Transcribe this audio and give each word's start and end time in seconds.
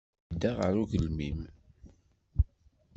Yedda 0.29 0.51
ɣer 0.57 0.73
ugelmim. 0.81 1.39